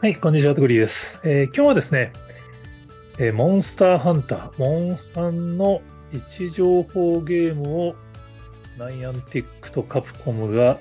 [0.00, 2.12] はい、こんにちは、トグリーです、えー今日はですね、
[3.18, 5.82] えーモンスターハンター、モンハンの
[6.12, 7.96] 位置情報ゲームを
[8.78, 10.78] ナイアンティックとカプコムが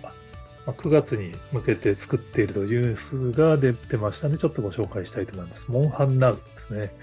[0.67, 5.71] 9月に向けて作っているというニュースが出てましたので、ちょっとご紹介したいと思います。
[5.71, 6.93] モンハンナウですね。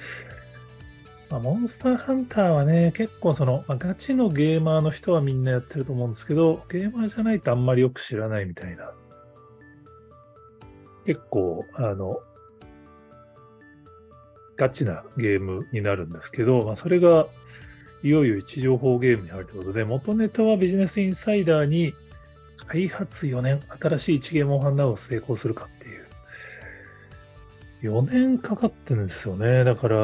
[1.31, 8.93] まあ、モンスターハンターはね、結構その、まあガチのゲーマーの人はみんなやってると思うんですけど、ゲーマーじゃないとあんまりよく知らないみたいな
[11.07, 12.21] 結構、あの、
[14.57, 17.27] ガチなゲームになるんですけど、まあ、それが
[18.03, 21.95] いよいよ位置情報ゲームに入るということで、元ネタはビジネスインサイダーに
[22.67, 26.05] 開発4年、新しい一ゲームをハンナウを成功するかっていう。
[27.83, 29.65] 4年かかってるんですよね。
[29.65, 29.97] だから、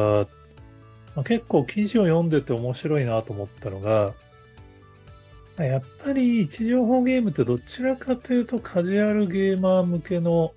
[1.14, 4.14] まあ、結構記事を読んでて面白いなと思ったのが、
[5.58, 10.54] やっぱり位置情報ゲームってどちらかというとカジュアルゲーマー向けの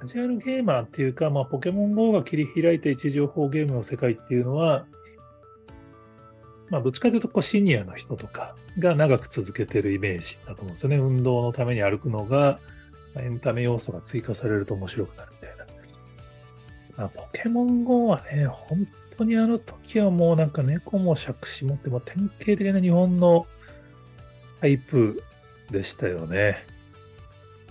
[0.00, 4.86] カジュアルゲーマーっていうか、まあ、ポケモン GO が切り開いた位置情報ゲームの世界っていうのは、
[6.70, 10.96] まあ、どっちかというとこうシニアの人とかが長く続けてるイメージだと思うんですよね。
[10.96, 12.58] 運動のために歩くのが、
[13.16, 15.66] エンタメ要素が追加されると面白くなるみたいな。
[16.96, 23.46] まあ、ポケモン GO はね、本当にあの時はもうなんか猫も杓子もって、もう典型的な日本の
[24.62, 25.22] タイプ
[25.70, 26.64] でしたよね。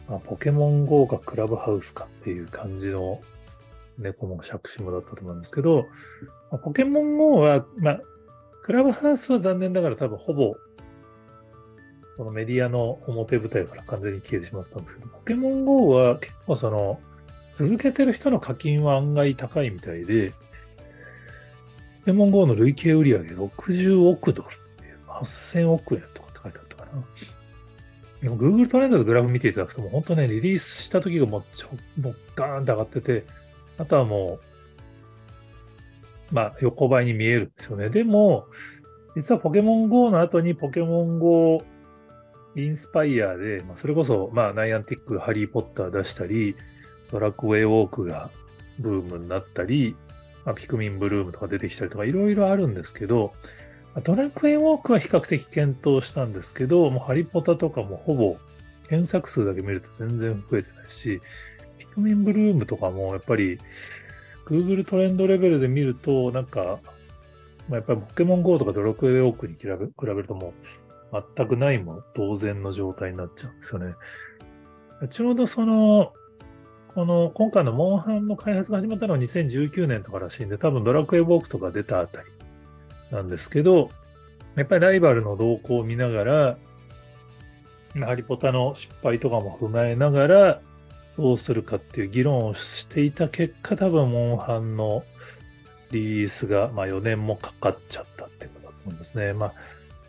[0.10, 3.22] まあ、ポケモン GO かクラブハウスかっていう感じの
[4.00, 5.86] 猫も杓子もだったと思うんですけど、
[6.52, 8.00] まあポケモン GO は、まあ、
[8.64, 10.56] クラブハウスは残念ながら多分ほぼ、
[12.18, 17.00] このメディアの表舞台から完全に消えてしまったんですけど、ポケモン GO は結構その、
[17.52, 20.34] 続けてる人の課金は案外高いみたいで、
[22.00, 27.04] ポケモン GO の累計売上60億ドルっていう、8000億円とかって書いてあったかな。
[28.22, 33.26] でも Google トレンドでグラフ見ていただくと、もう本当ね、リリースした時がもうちょ、もうガーンと上がってて、
[33.78, 34.40] あとはも
[36.32, 37.90] う、まあ横ばいに見えるんですよね。
[37.90, 38.46] でも、
[39.16, 41.64] 実はポケモン GO の後にポケモン GO
[42.56, 46.56] インスパイアで、まあ、それこそ、まあ、ナイアンティックハリー・ポッター出したり、
[47.12, 48.30] ドラクウェイウォークが
[48.80, 49.96] ブームになったり、
[50.46, 53.34] まあ、ピクミンブルームとか出てきたりとか、いろいろあるんですけど、
[54.04, 58.38] ドラクエウォークは比較的検討したんですけど、もうハリポタとかもほぼ
[58.88, 61.22] 検索数だけ見ると全然増えてないし、
[61.78, 63.60] ピクミンブルームとかもやっぱり
[64.46, 66.80] Google トレンドレベルで見ると、なんか、
[67.68, 70.54] まあ、やっぱりポケモン GO とかドラクエウォークに比べ比べるとも
[71.12, 73.96] う全くないも同然の状態になっちゃうんですよね。
[75.10, 76.14] ちょうどその、
[76.94, 82.28] この今回のモンハンの開発が始まったのは2019年とからしいんで、多分ドラクエウォークとか出たあたり
[83.12, 83.90] なんですけど、
[84.56, 86.58] やっぱりライバルの動向を見ながら、
[88.06, 90.62] ハリポタの失敗とかも踏まえながら、
[91.18, 95.04] どうするかっていう議論をしていた結果、多分、モンハンの
[95.92, 99.34] リリースが、まあ、4年もかかっちゃったっていうことだと思うんですね。
[99.34, 99.54] まあ、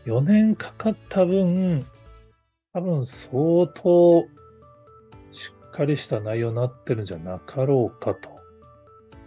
[0.07, 1.87] 4年かかった分、
[2.73, 4.25] 多分相当
[5.33, 8.29] しっかりした内容になってるんじゃなかろうかと。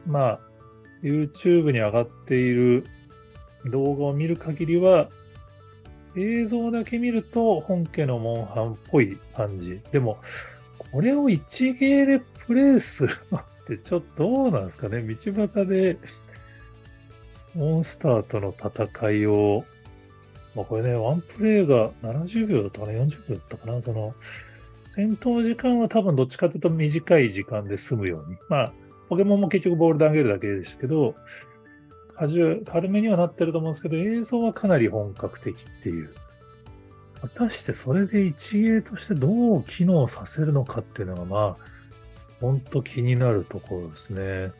[0.05, 0.39] まあ、
[1.01, 2.85] YouTube に上がっている
[3.65, 5.09] 動画を見る限りは、
[6.15, 9.81] 映像だけ見ると本家のモンハンっぽい感じ。
[9.91, 10.19] でも、
[10.91, 15.01] これを一芸でプレイするのってちょっとどうなんですかね？
[15.01, 15.97] 道端で
[17.55, 19.65] モンスターとの戦いを、
[20.55, 23.81] まあこれね、ワンプレイが70秒だったかな ?40 秒だったかな？
[23.81, 24.13] その、
[24.89, 28.37] 戦闘時間は多分どっちかというと短い時間で済むように。
[28.49, 28.73] まあ、
[29.09, 31.15] ポケモンも結局ボール投げるだけでしたけど、
[32.15, 36.13] カジュ軽めにはなってると思うんですけど、映像はかなり本格的っていう。
[37.21, 41.57] 果たしてそれで一芸としてどう機能させるのかっていうのが、まあ、
[42.41, 44.51] 本当気になるところですね。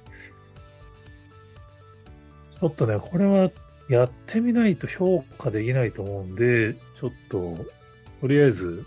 [2.59, 3.52] ちょっとね、これは
[3.90, 7.58] やってみないと評価できないと思うんで、ちょっと、
[8.22, 8.86] とりあえず、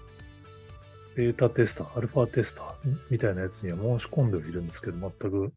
[1.17, 2.67] ベータテスター、アルファテスター
[3.09, 5.53] みたいなやつには申し込んではいるんですけど、全く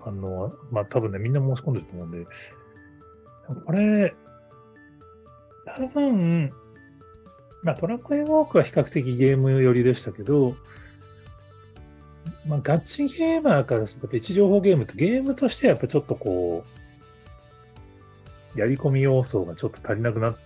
[0.00, 2.26] 反応は、まあ多分ね、みんな申し込んでると思うんで、
[3.64, 4.14] これ、
[5.64, 6.52] 多分、
[7.62, 10.56] まあトラックエウォークは比較的ゲーム寄りでしたけど、
[12.46, 16.66] まあガチゲーマーからすると、位置情報ゲームってゲームとしてやっぱちょっとこ
[18.56, 20.36] う、やり込み要素がちょっと足りなくな、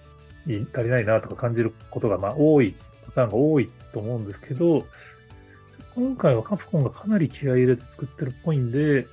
[0.47, 2.77] 足りないなとか感じることがまあ多い、
[3.07, 4.87] パターンが多いと思うんですけど、
[5.95, 9.07] 今回はカプコンがかなり気合い入れて作ってるっぽいんで、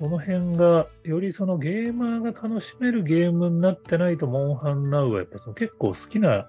[0.00, 6.48] この辺が、よりそのゲーマーが楽しめるゲームになってないと、モンハンナウはやっぱその結構好きな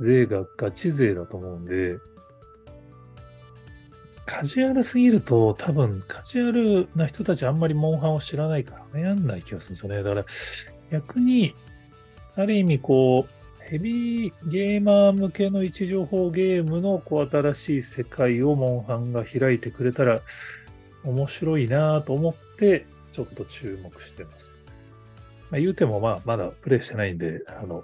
[0.00, 1.96] 勢がガチ勢だと思うんで、
[4.26, 10.02] カジュアルすぎると、多分カジュアルな人たちあんまりモンハンを知らないからね、やんない気がするんですよね。
[10.02, 10.26] だから
[10.90, 11.54] 逆に、
[12.34, 13.41] ある意味こう、
[13.72, 20.20] ヘビーゲーマー向けの位置情報ゲームのこう新しい世界をモンハンが開いてくれたら
[21.04, 24.52] 面白いなと思ってちょっと注目してます。
[25.50, 27.82] まあ、言うてもまあまだプレイしてないんで、あの、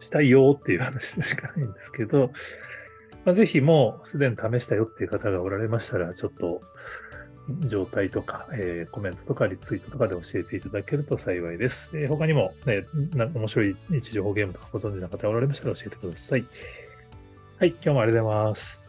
[0.00, 2.30] したいよっていう話でしかないんですけど、
[3.26, 6.62] まあ、ぜひもうすでに試したよっていう方がおられましたら、ちょっと
[7.66, 11.96] 状態とか、えー、コメントとかリツイートとかで教えていただけると幸いです。
[11.98, 12.84] えー、他にも、ね、
[13.14, 16.44] 面白い日常ゲームとかご存知の方おられましたら教えてください。
[17.58, 18.85] はい、今日もありがとうございます。